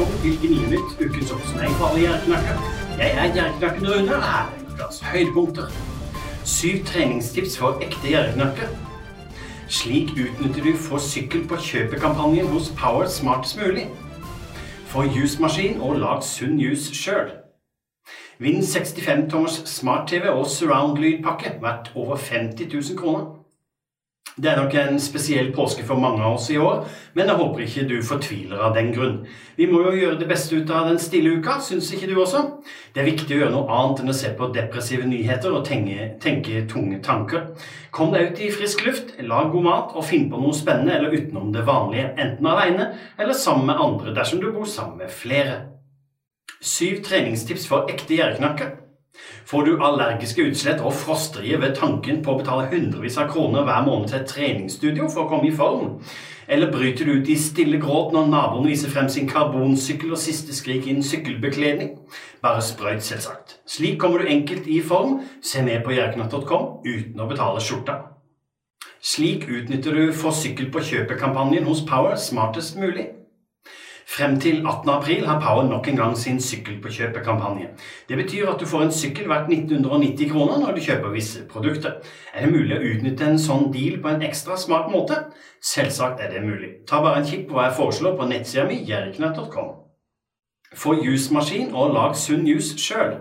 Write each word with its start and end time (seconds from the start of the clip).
Velkommen 0.00 0.22
til 0.22 0.48
Gnienytt, 0.48 0.92
ukens 1.04 1.30
oppsummering 1.30 1.74
for 1.76 1.86
alle 1.86 2.00
gjerknakker. 2.00 2.60
Jeg 2.98 3.10
er 3.20 3.32
gjerknakken 3.34 3.88
Rune, 3.88 4.14
og 4.16 4.22
her 4.22 4.46
er 4.46 4.62
ukas 4.72 5.00
høydepunkter. 5.00 5.66
Syv 6.44 6.84
treningstips 6.86 7.58
for 7.58 7.82
ekte 7.84 8.08
gjerknakker. 8.08 8.70
Slik 9.68 10.14
utnytter 10.22 10.64
du 10.64 10.76
Få 10.76 10.98
sykkel 10.98 11.44
på 11.48 11.58
kjøpet-kampanjen 11.66 12.48
hos 12.48 12.72
Power 12.78 13.12
smartest 13.12 13.60
mulig. 13.60 13.90
Få 14.88 15.04
jusmaskin 15.04 15.80
og 15.80 16.00
lag 16.00 16.24
sunn 16.24 16.56
jus 16.60 16.88
sjøl. 16.96 17.34
Vinn 18.38 18.64
65-tommers 18.64 19.60
smart-TV 19.68 20.32
og 20.32 20.46
surround-lydpakke 20.46 21.58
verdt 21.60 21.92
over 21.94 22.16
50 22.16 22.72
000 22.72 22.96
kroner. 22.96 23.39
Det 24.36 24.46
er 24.46 24.60
nok 24.60 24.74
en 24.78 25.00
spesiell 25.02 25.48
påske 25.52 25.82
for 25.86 25.98
mange 25.98 26.22
av 26.22 26.36
oss 26.36 26.46
i 26.54 26.58
år, 26.60 26.84
men 27.18 27.26
jeg 27.26 27.38
håper 27.40 27.62
ikke 27.64 27.86
du 27.90 27.96
fortviler 28.06 28.62
av 28.62 28.76
den 28.76 28.92
grunn. 28.94 29.16
Vi 29.58 29.66
må 29.66 29.80
jo 29.84 29.94
gjøre 29.96 30.20
det 30.20 30.28
beste 30.30 30.60
ut 30.60 30.70
av 30.70 30.86
den 30.86 31.00
stille 31.02 31.32
uka, 31.40 31.56
syns 31.64 31.90
ikke 31.92 32.08
du 32.08 32.14
også? 32.22 32.44
Det 32.94 33.02
er 33.02 33.08
viktig 33.10 33.36
å 33.36 33.40
gjøre 33.40 33.54
noe 33.56 33.78
annet 33.80 34.04
enn 34.04 34.12
å 34.12 34.16
se 34.16 34.30
på 34.38 34.50
depressive 34.54 35.08
nyheter 35.10 35.52
og 35.52 35.66
tenke, 35.66 36.12
tenke 36.22 36.62
tunge 36.70 37.00
tanker. 37.04 37.50
Kom 37.90 38.14
deg 38.14 38.30
ut 38.30 38.42
i 38.44 38.52
frisk 38.54 38.84
luft, 38.86 39.16
lag 39.26 39.50
god 39.50 39.66
mat 39.66 39.96
og 39.98 40.06
finn 40.06 40.30
på 40.30 40.40
noe 40.40 40.56
spennende 40.56 40.94
eller 40.96 41.16
utenom 41.16 41.50
det 41.56 41.66
vanlige, 41.66 42.12
enten 42.14 42.50
alene 42.52 42.92
eller 43.18 43.36
sammen 43.36 43.66
med 43.72 43.82
andre 43.82 44.14
dersom 44.16 44.40
du 44.40 44.52
bor 44.54 44.68
sammen 44.70 45.02
med 45.02 45.10
flere. 45.10 45.58
Syv 46.60 47.02
treningstips 47.04 47.66
for 47.68 47.90
ekte 47.90 48.16
gjerdeknakker. 48.16 48.79
Får 49.46 49.64
du 49.66 49.82
allergiske 49.82 50.44
utslett 50.46 50.80
og 50.80 50.94
frosterier 50.94 51.58
ved 51.62 51.74
tanken 51.78 52.20
på 52.22 52.32
å 52.32 52.40
betale 52.40 52.68
hundrevis 52.70 53.18
av 53.18 53.30
kroner 53.32 53.66
hver 53.66 53.86
måned 53.86 54.10
til 54.10 54.20
et 54.20 54.28
treningsstudio 54.30 55.08
for 55.10 55.24
å 55.24 55.30
komme 55.32 55.50
i 55.50 55.56
form? 55.56 55.96
Eller 56.50 56.70
bryter 56.72 57.06
du 57.06 57.12
ut 57.18 57.28
i 57.30 57.36
stille 57.38 57.78
gråt 57.82 58.14
når 58.14 58.30
naboen 58.30 58.66
viser 58.70 58.90
frem 58.90 59.08
sin 59.12 59.28
karbonsykkel 59.30 60.14
og 60.14 60.22
siste 60.22 60.54
skrik 60.56 60.88
innen 60.90 61.06
sykkelbekledning? 61.06 61.92
Bare 62.42 62.62
sprøyt, 62.64 63.04
selvsagt. 63.06 63.60
Slik 63.66 64.00
kommer 64.02 64.22
du 64.22 64.30
enkelt 64.30 64.66
i 64.66 64.80
form. 64.82 65.20
Se 65.42 65.62
med 65.62 65.84
på 65.86 65.94
jerknatt.com 65.94 66.82
uten 66.86 67.22
å 67.22 67.28
betale 67.30 67.62
skjorta. 67.62 68.00
Slik 69.00 69.46
utnytter 69.48 69.94
du 69.96 70.12
Få 70.12 70.34
sykkel 70.34 70.72
på 70.74 70.82
kjøpet-kampanjen 70.84 71.70
hos 71.70 71.84
Power 71.86 72.18
smartest 72.18 72.76
mulig. 72.82 73.19
Frem 74.10 74.40
til 74.40 74.66
18. 74.66 74.90
april 74.90 75.26
har 75.26 75.40
Power 75.40 75.62
nok 75.62 75.88
en 75.88 75.96
gang 75.96 76.16
sin 76.18 76.40
Sykkel 76.42 76.80
på 76.82 76.90
kjøpet-kampanje. 76.90 77.68
Det 78.08 78.16
betyr 78.18 78.48
at 78.50 78.60
du 78.60 78.66
får 78.66 78.82
en 78.82 78.92
sykkel 78.92 79.28
verdt 79.30 79.52
1990 79.52 80.32
kroner 80.32 80.58
når 80.58 80.72
du 80.74 80.80
kjøper 80.82 81.12
visse 81.14 81.44
produkter. 81.52 82.00
Er 82.34 82.46
det 82.46 82.50
mulig 82.50 82.74
å 82.74 82.82
utnytte 82.90 83.28
en 83.28 83.38
sånn 83.38 83.68
deal 83.70 84.00
på 84.02 84.10
en 84.10 84.24
ekstra 84.26 84.56
smart 84.58 84.90
måte? 84.90 85.20
Selvsagt 85.62 86.18
er 86.24 86.34
det 86.34 86.42
mulig. 86.42 86.72
Ta 86.90 86.98
bare 87.04 87.22
en 87.22 87.30
kikk 87.30 87.46
på 87.46 87.54
hva 87.54 87.68
jeg 87.68 87.76
foreslår 87.78 88.18
på 88.18 88.26
nettsida 88.32 88.66
mi 88.66 88.80
jerknett.com. 88.88 89.70
Få 90.74 90.96
jusmaskin 91.04 91.70
og 91.70 91.94
lag 91.94 92.18
sunn 92.18 92.50
jus 92.50 92.74
sjøl. 92.82 93.14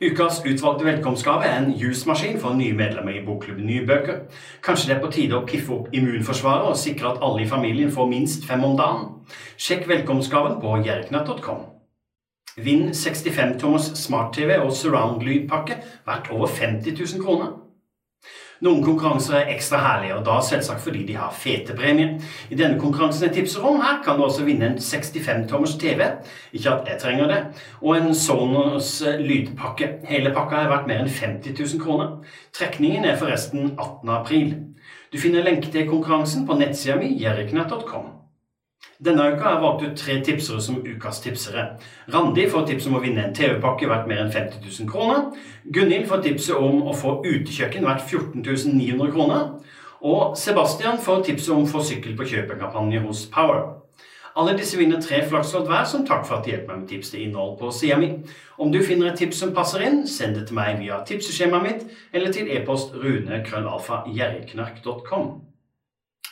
Ukas 0.00 0.38
utvalgte 0.46 0.84
velkomstgave 0.84 1.44
er 1.44 1.58
en 1.58 1.74
jusmaskin 1.76 2.38
for 2.40 2.56
nye 2.56 2.72
medlemmer 2.72 3.18
i 3.18 3.24
Bokklubben 3.24 3.66
Nye 3.68 3.82
bøker. 3.84 4.22
Kanskje 4.64 4.88
det 4.88 4.94
er 4.94 5.02
på 5.02 5.10
tide 5.12 5.36
å 5.36 5.44
piffe 5.44 5.74
opp 5.74 5.90
immunforsvaret 5.92 6.70
og 6.70 6.78
sikre 6.80 7.10
at 7.10 7.20
alle 7.26 7.42
i 7.44 7.48
familien 7.50 7.92
får 7.92 8.08
minst 8.08 8.46
fem 8.48 8.64
om 8.64 8.78
dagen? 8.78 9.02
Sjekk 9.60 9.84
velkomstgaven 9.90 10.56
på 10.62 10.78
jerknøtt.com. 10.86 11.60
Vinn 12.64 12.86
65-tommers 12.96 13.90
smart-TV 14.00 14.56
og 14.62 14.72
surround-lydpakke 14.78 15.76
verdt 16.08 16.32
over 16.32 16.48
50 16.48 16.96
000 16.96 17.20
kroner. 17.26 17.52
Noen 18.60 18.82
konkurranser 18.84 19.38
er 19.38 19.54
ekstra 19.54 19.78
herlige, 19.80 20.18
og 20.18 20.26
da 20.26 20.34
selvsagt 20.44 20.82
fordi 20.84 21.06
de 21.08 21.14
har 21.16 21.32
fete 21.32 21.72
premier. 21.76 22.18
I 22.52 22.58
denne 22.60 22.76
konkurransen 22.80 23.24
jeg 23.24 23.38
tipser 23.38 23.64
om 23.64 23.80
her, 23.80 24.02
kan 24.04 24.20
du 24.20 24.26
også 24.26 24.44
vinne 24.44 24.68
en 24.68 24.76
65-tommers 24.76 25.78
TV, 25.80 26.10
ikke 26.52 26.74
at 26.74 26.92
jeg 26.92 27.00
trenger 27.00 27.32
det, 27.32 27.40
og 27.80 27.96
en 27.96 28.14
Sonos 28.14 28.92
lydpakke. 29.20 29.90
Hele 30.12 30.34
pakka 30.36 30.60
er 30.60 30.72
verdt 30.74 30.92
mer 30.92 31.00
enn 31.00 31.08
50 31.08 31.56
000 31.56 31.80
kroner. 31.80 32.18
Trekningen 32.52 33.08
er 33.08 33.16
forresten 33.16 33.72
18. 33.78 34.16
april. 34.20 34.54
Du 35.12 35.18
finner 35.18 35.42
lenke 35.42 35.72
til 35.72 35.88
konkurransen 35.88 36.44
på 36.46 36.60
nettsida 36.60 37.00
mi 37.00 37.14
jeriknett.com. 37.16 38.19
Denne 39.00 39.30
uka 39.32 39.44
har 39.44 39.54
jeg 39.54 39.62
valgt 39.62 39.84
ut 39.84 39.96
tre 39.96 40.14
tipsere 40.24 40.60
som 40.60 40.82
ukas 40.84 41.20
tipsere. 41.24 41.62
Randi 42.12 42.44
får 42.52 42.66
tips 42.68 42.86
om 42.90 42.96
å 42.98 43.00
vinne 43.00 43.22
en 43.24 43.34
TV-pakke 43.36 43.88
verdt 43.88 44.08
mer 44.10 44.20
enn 44.20 44.34
50 44.34 44.60
000 44.60 44.90
kroner. 44.90 45.20
Gunhild 45.72 46.06
får 46.10 46.20
tipset 46.26 46.56
om 46.56 46.82
å 46.84 46.92
få 46.96 47.10
utekjøkken 47.24 47.86
verdt 47.88 48.04
14 48.04 48.44
900 48.44 49.12
kroner. 49.14 49.42
Og 50.04 50.36
Sebastian 50.36 50.98
får 51.00 51.24
tipset 51.30 51.54
om 51.54 51.62
å 51.64 51.72
få 51.72 51.80
sykkel 51.84 52.16
på 52.16 52.28
kjøpekampanje 52.28 53.00
hos 53.06 53.20
Power. 53.32 53.60
Alle 54.36 54.58
disse 54.58 54.78
vinner 54.78 55.00
tre 55.02 55.28
flakslodd 55.28 55.66
hver 55.68 55.84
som 55.88 56.06
takk 56.06 56.26
for 56.28 56.36
at 56.36 56.44
de 56.44 56.50
hjelper 56.52 56.72
meg 56.74 56.80
med 56.84 56.90
tips 56.92 57.10
til 57.12 57.22
innhold 57.24 57.52
på 57.60 57.66
sida 57.74 57.96
mi. 58.00 58.08
Om 58.60 58.68
du 58.72 58.80
finner 58.84 59.06
et 59.10 59.18
tips 59.20 59.38
som 59.42 59.56
passer 59.56 59.80
inn, 59.88 59.98
send 60.08 60.32
det 60.36 60.44
til 60.48 60.56
meg 60.60 60.70
via 60.84 60.96
tipseskjemaet 61.08 61.66
mitt 61.66 61.82
eller 62.12 62.30
til 62.36 62.46
e-post 62.52 62.88
runekrøllalfa.gjerriknark.com. 63.00 65.26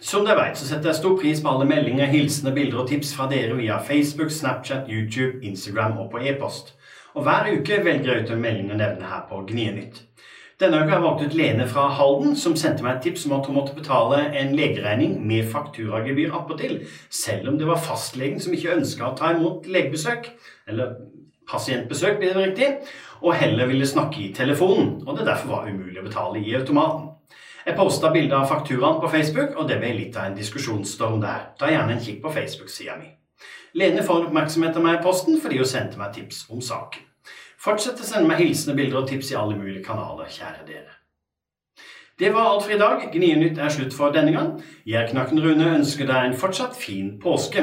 Som 0.00 0.24
dere 0.26 0.40
vet, 0.40 0.58
så 0.58 0.66
setter 0.66 0.90
jeg 0.90 0.98
stor 0.98 1.14
pris 1.20 1.42
på 1.42 1.50
alle 1.52 1.66
meldinger, 1.70 2.10
hilsener, 2.10 2.54
bilder 2.54 2.82
og 2.82 2.88
tips 2.90 3.12
fra 3.14 3.28
dere 3.30 3.54
via 3.58 3.78
Facebook, 3.78 4.32
Snapchat, 4.34 4.90
YouTube, 4.90 5.38
Instagram 5.46 6.00
og 6.02 6.10
på 6.10 6.22
e-post. 6.26 6.74
Og 7.14 7.22
hver 7.22 7.46
uke 7.54 7.78
velger 7.84 8.10
jeg 8.10 8.24
ut 8.24 8.32
en 8.34 8.42
melding 8.42 8.72
å 8.74 8.80
nevne 8.80 9.06
her 9.06 9.22
på 9.30 9.38
Gnienytt. 9.46 10.02
Denne 10.58 10.80
uka 10.82 10.90
har 10.90 10.98
jeg 10.98 11.04
valgt 11.04 11.22
ut 11.24 11.38
Lene 11.38 11.66
fra 11.70 11.86
Halden, 11.94 12.34
som 12.38 12.56
sendte 12.58 12.82
meg 12.82 12.96
et 12.96 13.06
tips 13.08 13.24
om 13.28 13.36
at 13.38 13.46
hun 13.46 13.56
måtte 13.58 13.74
betale 13.74 14.20
en 14.38 14.52
legeregning 14.58 15.16
med 15.26 15.48
fakturagebyr 15.50 16.34
attpåtil, 16.34 16.76
selv 17.10 17.50
om 17.50 17.58
det 17.58 17.70
var 17.70 17.82
fastlegen 17.82 18.42
som 18.42 18.54
ikke 18.54 18.74
ønska 18.74 19.08
å 19.08 19.16
ta 19.18 19.32
imot 19.34 19.66
legebesøk, 19.70 20.30
eller 20.70 20.94
pasientbesøk 21.50 22.18
blir 22.18 22.34
det 22.34 22.46
riktig, 22.48 22.70
og 23.22 23.34
heller 23.38 23.70
ville 23.70 23.86
snakke 23.86 24.20
i 24.26 24.30
telefonen, 24.34 25.00
og 25.06 25.18
det 25.18 25.26
derfor 25.30 25.56
var 25.56 25.70
umulig 25.70 26.02
å 26.02 26.06
betale 26.06 26.42
i 26.42 26.54
automaten. 26.58 27.13
Jeg 27.64 27.78
posta 27.78 28.10
bilde 28.12 28.36
av 28.36 28.50
fakturaen 28.50 28.98
på 29.00 29.08
Facebook, 29.08 29.54
og 29.56 29.68
det 29.68 29.78
ble 29.80 29.94
litt 29.96 30.16
av 30.20 30.28
en 30.28 30.34
diskusjonsstorm 30.36 31.22
der. 31.22 31.46
Ta 31.56 31.70
gjerne 31.72 31.94
en 31.94 32.02
kikk 32.04 32.18
på 32.20 32.32
Facebook-sida 32.34 32.98
mi. 32.98 33.08
Lene 33.80 34.02
får 34.04 34.26
oppmerksomhet 34.26 34.76
av 34.76 34.84
meg 34.84 34.98
i 34.98 35.04
posten 35.06 35.38
fordi 35.40 35.62
hun 35.62 35.70
sendte 35.70 35.98
meg 35.98 36.12
tips 36.14 36.42
om 36.52 36.60
saken. 36.60 37.06
Fortsett 37.64 38.02
å 38.02 38.04
sende 38.04 38.28
meg 38.28 38.42
hilsende 38.42 38.76
bilder 38.76 39.00
og 39.00 39.08
tips 39.08 39.32
i 39.32 39.38
alle 39.40 39.56
mulige 39.56 39.84
kanaler, 39.86 40.28
kjære 40.28 40.66
dere. 40.68 40.92
Det 42.20 42.34
var 42.34 42.50
alt 42.50 42.66
for 42.66 42.74
i 42.74 42.78
dag. 42.78 43.06
Gnienytt 43.10 43.58
er 43.58 43.72
slutt 43.72 43.94
for 43.96 44.12
denne 44.12 44.34
gang. 44.34 44.50
Jeg, 44.86 45.08
Knakken 45.10 45.40
Rune, 45.42 45.70
ønsker 45.78 46.06
deg 46.06 46.28
en 46.28 46.36
fortsatt 46.38 46.76
fin 46.76 47.14
påske. 47.22 47.62